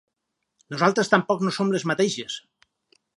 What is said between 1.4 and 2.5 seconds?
no som les mateixes.